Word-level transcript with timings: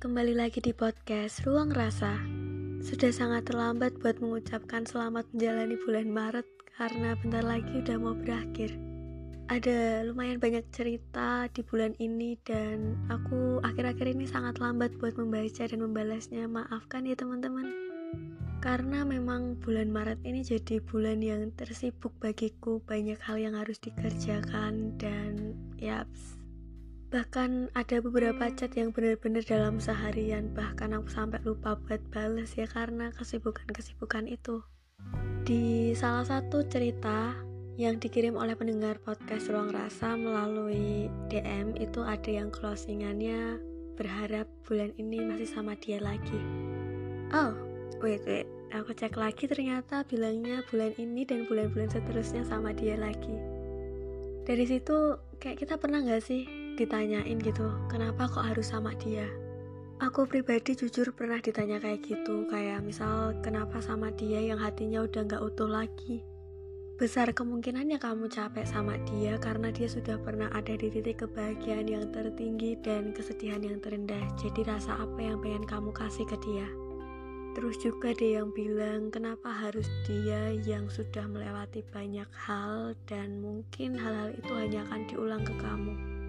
kembali 0.00 0.32
lagi 0.32 0.64
di 0.64 0.72
podcast 0.72 1.44
Ruang 1.44 1.76
Rasa. 1.76 2.16
Sudah 2.80 3.12
sangat 3.12 3.52
terlambat 3.52 4.00
buat 4.00 4.16
mengucapkan 4.16 4.88
selamat 4.88 5.28
menjalani 5.36 5.76
bulan 5.76 6.08
Maret 6.08 6.48
karena 6.72 7.12
bentar 7.20 7.44
lagi 7.44 7.68
udah 7.84 8.00
mau 8.00 8.16
berakhir. 8.16 8.72
Ada 9.52 10.08
lumayan 10.08 10.40
banyak 10.40 10.64
cerita 10.72 11.52
di 11.52 11.60
bulan 11.60 11.92
ini 12.00 12.40
dan 12.48 12.96
aku 13.12 13.60
akhir-akhir 13.60 14.16
ini 14.16 14.24
sangat 14.24 14.56
lambat 14.56 14.96
buat 14.96 15.20
membaca 15.20 15.68
dan 15.68 15.84
membalasnya. 15.84 16.48
Maafkan 16.48 17.04
ya 17.04 17.12
teman-teman. 17.12 17.68
Karena 18.64 19.04
memang 19.04 19.60
bulan 19.60 19.92
Maret 19.92 20.24
ini 20.24 20.40
jadi 20.40 20.80
bulan 20.80 21.20
yang 21.20 21.52
tersibuk 21.60 22.16
bagiku, 22.24 22.80
banyak 22.88 23.20
hal 23.20 23.36
yang 23.36 23.52
harus 23.52 23.76
dikerjakan 23.76 24.96
dan 24.96 25.60
yaps, 25.76 26.39
bahkan 27.10 27.66
ada 27.74 27.98
beberapa 27.98 28.46
chat 28.54 28.70
yang 28.78 28.94
benar-benar 28.94 29.42
dalam 29.42 29.82
seharian 29.82 30.54
bahkan 30.54 30.94
aku 30.94 31.10
sampai 31.10 31.42
lupa 31.42 31.74
buat 31.74 31.98
bales 32.14 32.54
ya 32.54 32.70
karena 32.70 33.10
kesibukan-kesibukan 33.18 34.30
itu. 34.30 34.62
Di 35.42 35.90
salah 35.98 36.22
satu 36.22 36.62
cerita 36.70 37.34
yang 37.74 37.98
dikirim 37.98 38.38
oleh 38.38 38.54
pendengar 38.54 39.02
podcast 39.02 39.50
Ruang 39.50 39.74
Rasa 39.74 40.14
melalui 40.14 41.10
DM 41.26 41.74
itu 41.82 41.98
ada 42.06 42.30
yang 42.30 42.54
closingannya 42.54 43.58
berharap 43.98 44.46
bulan 44.62 44.94
ini 44.94 45.26
masih 45.26 45.50
sama 45.50 45.74
dia 45.82 45.98
lagi. 45.98 46.38
Oh 47.34 47.58
wait 47.98 48.22
wait. 48.22 48.46
Aku 48.70 48.94
cek 48.94 49.18
lagi 49.18 49.50
ternyata 49.50 50.06
bilangnya 50.06 50.62
bulan 50.70 50.94
ini 50.94 51.26
dan 51.26 51.42
bulan-bulan 51.50 51.90
seterusnya 51.90 52.46
sama 52.46 52.70
dia 52.70 52.94
lagi. 52.94 53.34
Dari 54.46 54.62
situ 54.62 55.18
kayak 55.42 55.66
kita 55.66 55.74
pernah 55.74 56.06
gak 56.06 56.22
sih 56.22 56.59
ditanyain 56.80 57.36
gitu 57.44 57.68
kenapa 57.92 58.24
kok 58.24 58.48
harus 58.48 58.72
sama 58.72 58.96
dia? 58.96 59.28
Aku 60.00 60.24
pribadi 60.24 60.72
jujur 60.72 61.12
pernah 61.12 61.36
ditanya 61.44 61.76
kayak 61.76 62.00
gitu 62.00 62.48
kayak 62.48 62.80
misal 62.80 63.36
kenapa 63.44 63.84
sama 63.84 64.08
dia 64.16 64.40
yang 64.40 64.56
hatinya 64.56 65.04
udah 65.04 65.28
nggak 65.28 65.44
utuh 65.44 65.68
lagi? 65.68 66.24
Besar 66.96 67.36
kemungkinannya 67.36 68.00
kamu 68.00 68.32
capek 68.32 68.64
sama 68.64 68.96
dia 69.04 69.36
karena 69.36 69.68
dia 69.68 69.92
sudah 69.92 70.16
pernah 70.20 70.48
ada 70.56 70.72
di 70.72 70.88
titik 70.88 71.24
kebahagiaan 71.24 71.84
yang 71.84 72.08
tertinggi 72.12 72.80
dan 72.80 73.12
kesedihan 73.12 73.60
yang 73.60 73.76
terendah. 73.80 74.20
Jadi 74.40 74.64
rasa 74.64 74.96
apa 74.96 75.20
yang 75.20 75.36
pengen 75.44 75.68
kamu 75.68 75.92
kasih 75.92 76.24
ke 76.24 76.36
dia? 76.44 76.68
Terus 77.56 77.76
juga 77.80 78.16
ada 78.16 78.24
yang 78.40 78.52
bilang 78.56 79.12
kenapa 79.12 79.52
harus 79.52 79.88
dia 80.08 80.52
yang 80.64 80.88
sudah 80.88 81.28
melewati 81.28 81.84
banyak 81.92 82.28
hal 82.36 82.96
dan 83.04 83.40
mungkin 83.44 84.00
hal-hal 84.00 84.32
itu 84.32 84.52
hanya 84.56 84.84
akan 84.88 85.00
diulang 85.08 85.44
ke 85.44 85.56
kamu. 85.60 86.19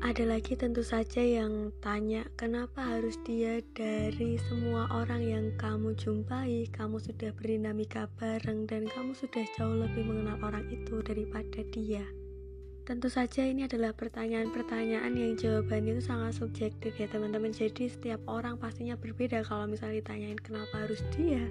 Ada 0.00 0.24
lagi 0.24 0.56
tentu 0.56 0.80
saja 0.80 1.20
yang 1.20 1.76
tanya, 1.84 2.24
kenapa 2.32 2.80
harus 2.80 3.20
dia 3.20 3.60
dari 3.76 4.40
semua 4.48 4.88
orang 4.88 5.20
yang 5.20 5.46
kamu 5.60 5.92
jumpai, 5.92 6.64
kamu 6.72 6.96
sudah 6.96 7.28
berdinamika 7.36 8.08
bareng 8.16 8.64
dan 8.64 8.88
kamu 8.88 9.12
sudah 9.12 9.44
jauh 9.60 9.76
lebih 9.76 10.08
mengenal 10.08 10.40
orang 10.40 10.64
itu 10.72 11.04
daripada 11.04 11.60
dia. 11.68 12.00
Tentu 12.88 13.12
saja 13.12 13.44
ini 13.44 13.68
adalah 13.68 13.92
pertanyaan-pertanyaan 13.92 15.12
yang 15.12 15.36
jawabannya 15.36 16.00
itu 16.00 16.02
sangat 16.08 16.32
subjektif 16.32 16.96
ya 16.96 17.04
teman-teman. 17.04 17.52
Jadi 17.52 17.92
setiap 17.92 18.24
orang 18.24 18.56
pastinya 18.56 18.96
berbeda 18.96 19.44
kalau 19.44 19.68
misalnya 19.68 20.00
ditanyain 20.00 20.40
kenapa 20.40 20.80
harus 20.80 21.04
dia. 21.12 21.44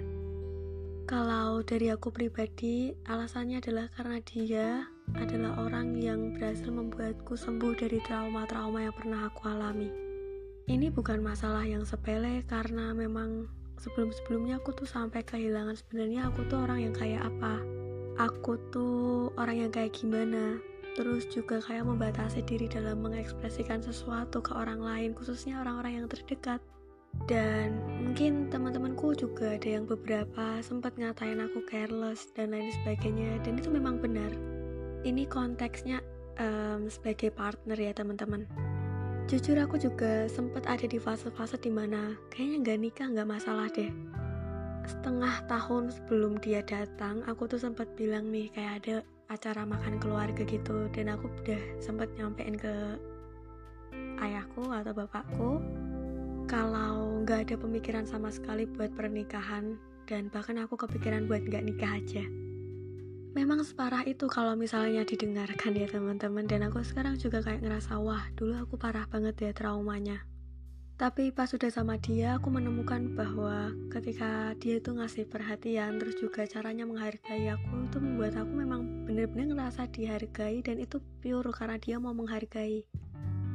Kalau 1.06 1.62
dari 1.62 1.86
aku 1.94 2.10
pribadi, 2.10 2.98
alasannya 3.06 3.62
adalah 3.62 3.86
karena 3.94 4.18
dia 4.26 4.90
adalah 5.18 5.58
orang 5.66 5.98
yang 5.98 6.36
berhasil 6.36 6.70
membuatku 6.70 7.34
sembuh 7.34 7.74
dari 7.74 7.98
trauma-trauma 8.04 8.86
yang 8.86 8.94
pernah 8.94 9.26
aku 9.26 9.50
alami. 9.50 9.90
Ini 10.70 10.92
bukan 10.94 11.18
masalah 11.24 11.66
yang 11.66 11.82
sepele 11.82 12.46
karena 12.46 12.94
memang 12.94 13.50
sebelum-sebelumnya 13.80 14.62
aku 14.62 14.76
tuh 14.76 14.86
sampai 14.86 15.26
kehilangan 15.26 15.74
sebenarnya 15.74 16.30
aku 16.30 16.46
tuh 16.46 16.62
orang 16.62 16.86
yang 16.86 16.94
kayak 16.94 17.26
apa. 17.26 17.58
Aku 18.20 18.60
tuh 18.70 19.34
orang 19.40 19.66
yang 19.66 19.70
kayak 19.74 19.96
gimana. 19.96 20.62
Terus 20.94 21.26
juga 21.30 21.58
kayak 21.64 21.88
membatasi 21.88 22.44
diri 22.44 22.70
dalam 22.70 23.02
mengekspresikan 23.02 23.80
sesuatu 23.80 24.38
ke 24.44 24.52
orang 24.54 24.82
lain, 24.82 25.10
khususnya 25.16 25.58
orang-orang 25.62 26.02
yang 26.02 26.06
terdekat 26.06 26.60
dan 27.26 27.78
mungkin 28.02 28.46
teman-temanku 28.50 29.14
juga 29.18 29.58
ada 29.58 29.68
yang 29.68 29.84
beberapa 29.86 30.62
sempat 30.62 30.94
ngatain 30.94 31.42
aku 31.42 31.62
careless 31.66 32.30
dan 32.34 32.54
lain 32.54 32.70
sebagainya 32.82 33.42
dan 33.42 33.58
itu 33.58 33.68
memang 33.70 33.98
benar 33.98 34.30
ini 35.04 35.24
konteksnya 35.24 36.04
um, 36.40 36.88
sebagai 36.88 37.32
partner 37.32 37.76
ya 37.76 37.92
teman-teman. 37.96 38.44
Jujur 39.30 39.54
aku 39.62 39.78
juga 39.78 40.26
sempat 40.26 40.66
ada 40.66 40.84
di 40.90 40.98
fase-fase 40.98 41.54
di 41.62 41.70
mana 41.70 42.18
kayaknya 42.34 42.56
nggak 42.66 42.78
nikah 42.82 43.06
nggak 43.14 43.30
masalah 43.30 43.70
deh. 43.70 43.92
Setengah 44.88 45.46
tahun 45.46 45.94
sebelum 45.94 46.42
dia 46.42 46.66
datang 46.66 47.22
aku 47.30 47.46
tuh 47.46 47.60
sempat 47.62 47.86
bilang 47.94 48.32
nih 48.34 48.50
kayak 48.50 48.72
ada 48.82 48.96
acara 49.30 49.62
makan 49.62 50.02
keluarga 50.02 50.42
gitu. 50.42 50.90
Dan 50.90 51.14
aku 51.14 51.30
udah 51.30 51.62
sempat 51.78 52.10
nyampein 52.18 52.58
ke 52.58 52.98
ayahku 54.18 54.66
atau 54.68 54.92
bapakku 54.92 55.50
kalau 56.50 57.22
nggak 57.22 57.46
ada 57.46 57.54
pemikiran 57.54 58.02
sama 58.02 58.34
sekali 58.34 58.66
buat 58.66 58.90
pernikahan 58.98 59.78
dan 60.10 60.26
bahkan 60.34 60.58
aku 60.58 60.74
kepikiran 60.74 61.30
buat 61.30 61.46
nggak 61.46 61.62
nikah 61.62 62.02
aja 62.02 62.26
memang 63.30 63.62
separah 63.62 64.02
itu 64.06 64.26
kalau 64.26 64.58
misalnya 64.58 65.06
didengarkan 65.06 65.78
ya 65.78 65.86
teman-teman. 65.86 66.46
Dan 66.46 66.66
aku 66.66 66.82
sekarang 66.82 67.14
juga 67.18 67.42
kayak 67.42 67.62
ngerasa 67.62 67.98
wah 68.02 68.26
dulu 68.34 68.58
aku 68.58 68.74
parah 68.74 69.06
banget 69.06 69.38
ya 69.38 69.50
traumanya. 69.54 70.26
Tapi 71.00 71.32
pas 71.32 71.48
sudah 71.48 71.72
sama 71.72 71.96
dia 71.96 72.36
aku 72.36 72.52
menemukan 72.52 73.16
bahwa 73.16 73.72
ketika 73.88 74.52
dia 74.60 74.76
itu 74.76 74.92
ngasih 74.92 75.24
perhatian 75.32 75.96
terus 75.96 76.20
juga 76.20 76.44
caranya 76.44 76.84
menghargai 76.84 77.48
aku 77.48 77.88
itu 77.88 77.96
membuat 78.04 78.36
aku 78.36 78.52
memang 78.52 79.08
benar-benar 79.08 79.48
ngerasa 79.48 79.88
dihargai 79.88 80.60
dan 80.60 80.76
itu 80.76 81.00
pure 81.24 81.48
karena 81.56 81.80
dia 81.80 81.96
mau 81.96 82.12
menghargai. 82.12 82.84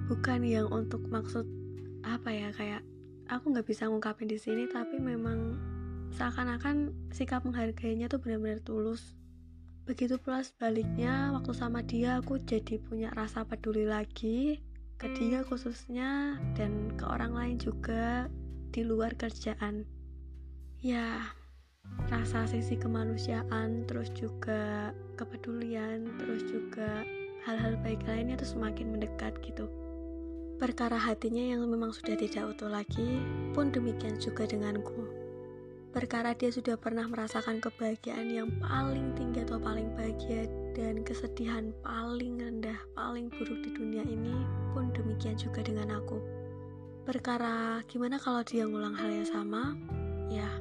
Bukan 0.09 0.42
yang 0.42 0.74
untuk 0.74 1.06
maksud 1.06 1.46
apa 2.02 2.34
ya 2.34 2.50
kayak 2.50 2.81
aku 3.30 3.53
nggak 3.53 3.69
bisa 3.69 3.94
ngungkapin 3.94 4.25
di 4.25 4.42
sini 4.42 4.66
tapi 4.66 4.97
memang 4.97 5.53
seakan-akan 6.18 6.94
sikap 7.13 7.46
menghargainya 7.46 8.09
tuh 8.09 8.22
benar-benar 8.22 8.62
tulus 8.66 9.13
begitu 9.85 10.18
pula 10.18 10.41
sebaliknya 10.41 11.29
waktu 11.38 11.53
sama 11.53 11.85
dia 11.85 12.18
aku 12.19 12.41
jadi 12.41 12.81
punya 12.81 13.13
rasa 13.13 13.46
peduli 13.46 13.85
lagi 13.85 14.57
ke 14.97 15.07
dia 15.13 15.46
khususnya 15.46 16.41
dan 16.57 16.90
ke 16.97 17.06
orang 17.06 17.38
lain 17.38 17.57
juga 17.62 18.25
di 18.74 18.81
luar 18.81 19.13
kerjaan 19.13 19.85
ya 20.81 21.22
rasa 22.09 22.50
sisi 22.50 22.75
kemanusiaan 22.81 23.85
terus 23.85 24.09
juga 24.18 24.90
kepedulian 25.22 26.09
terus 26.18 26.41
juga 26.50 27.06
hal-hal 27.45 27.78
baik 27.85 28.01
lainnya 28.09 28.35
tuh 28.41 28.57
semakin 28.57 28.90
mendekat 28.90 29.38
gitu 29.45 29.69
Perkara 30.56 30.95
hatinya 30.95 31.44
yang 31.44 31.68
memang 31.68 31.91
sudah 31.91 32.16
tidak 32.16 32.56
utuh 32.56 32.72
lagi, 32.72 33.19
pun 33.51 33.75
demikian 33.75 34.16
juga 34.16 34.47
denganku. 34.47 35.25
Perkara 35.95 36.35
dia 36.35 36.51
sudah 36.51 36.75
pernah 36.75 37.07
merasakan 37.07 37.63
kebahagiaan 37.63 38.28
yang 38.28 38.51
paling 38.59 39.16
tinggi 39.16 39.47
atau 39.47 39.56
paling 39.56 39.95
bahagia 39.95 40.44
dan 40.75 41.07
kesedihan 41.07 41.72
paling 41.88 42.35
rendah, 42.35 42.75
paling 42.91 43.31
buruk 43.31 43.63
di 43.63 43.72
dunia 43.72 44.03
ini, 44.03 44.44
pun 44.75 44.91
demikian 44.91 45.39
juga 45.39 45.63
dengan 45.63 45.95
aku. 45.95 46.19
Perkara 47.07 47.79
gimana 47.88 48.19
kalau 48.19 48.44
dia 48.44 48.67
ngulang 48.67 48.91
hal 48.91 49.07
yang 49.07 49.23
sama? 49.23 49.72
Ya, 50.28 50.51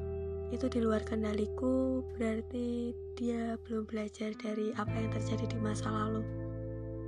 itu 0.54 0.70
di 0.70 0.78
luar 0.78 1.02
kendaliku, 1.02 2.06
berarti 2.14 2.94
dia 3.18 3.58
belum 3.66 3.90
belajar 3.90 4.38
dari 4.38 4.70
apa 4.78 4.94
yang 4.94 5.10
terjadi 5.18 5.50
di 5.50 5.58
masa 5.58 5.90
lalu. 5.90 6.22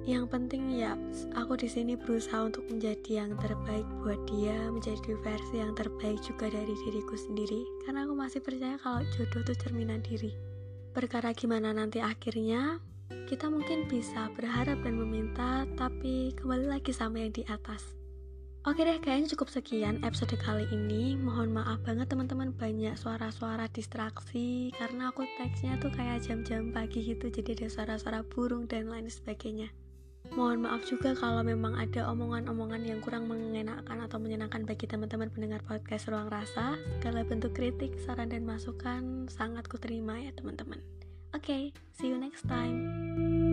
Yang 0.07 0.31
penting 0.31 0.71
ya, 0.71 0.95
aku 1.35 1.59
di 1.59 1.67
sini 1.67 1.99
berusaha 1.99 2.47
untuk 2.47 2.63
menjadi 2.71 3.27
yang 3.27 3.35
terbaik 3.43 3.83
buat 4.07 4.23
dia, 4.31 4.55
menjadi 4.71 5.19
versi 5.19 5.59
yang 5.59 5.75
terbaik 5.75 6.23
juga 6.23 6.47
dari 6.47 6.79
diriku 6.87 7.19
sendiri. 7.19 7.67
Karena 7.83 8.07
aku 8.07 8.15
masih 8.15 8.39
percaya 8.39 8.79
kalau 8.79 9.03
jodoh 9.11 9.43
itu 9.43 9.55
cerminan 9.59 10.07
diri. 10.07 10.31
Perkara 10.95 11.35
gimana 11.35 11.75
nanti 11.75 11.99
akhirnya, 11.99 12.79
kita 13.27 13.51
mungkin 13.51 13.91
bisa 13.91 14.31
berharap 14.39 14.79
dan 14.87 14.95
meminta, 14.95 15.67
tapi 15.75 16.31
kembali 16.39 16.71
lagi 16.71 16.95
sama 16.95 17.27
yang 17.27 17.35
di 17.35 17.43
atas. 17.51 17.83
Oke 18.63 18.87
deh, 18.87 19.03
kayaknya 19.03 19.35
cukup 19.35 19.51
sekian 19.51 20.07
episode 20.07 20.39
kali 20.39 20.71
ini. 20.71 21.19
Mohon 21.19 21.63
maaf 21.63 21.83
banget 21.83 22.07
teman-teman 22.07 22.55
banyak 22.55 22.95
suara-suara 22.95 23.67
distraksi 23.75 24.71
karena 24.79 25.11
aku 25.11 25.27
teksnya 25.35 25.83
tuh 25.83 25.91
kayak 25.91 26.23
jam-jam 26.23 26.71
pagi 26.71 27.03
gitu, 27.03 27.27
jadi 27.27 27.59
ada 27.59 27.67
suara-suara 27.71 28.23
burung 28.23 28.71
dan 28.71 28.87
lain 28.87 29.11
sebagainya. 29.11 29.67
Mohon 30.35 30.67
maaf 30.67 30.83
juga 30.89 31.15
kalau 31.15 31.47
memang 31.47 31.79
ada 31.79 32.11
omongan-omongan 32.11 32.83
yang 32.83 32.99
kurang 32.99 33.31
mengenakan 33.31 34.03
atau 34.03 34.19
menyenangkan 34.19 34.67
bagi 34.67 34.91
teman-teman 34.91 35.31
pendengar 35.31 35.63
podcast 35.63 36.11
Ruang 36.11 36.27
Rasa. 36.27 36.75
Segala 36.99 37.23
bentuk 37.23 37.55
kritik, 37.55 37.95
saran, 38.03 38.35
dan 38.35 38.43
masukan 38.43 39.31
sangat 39.31 39.71
kuterima 39.71 40.19
ya 40.19 40.35
teman-teman. 40.35 40.83
Oke, 41.37 41.47
okay, 41.47 41.63
see 41.95 42.11
you 42.11 42.19
next 42.19 42.49
time. 42.51 43.46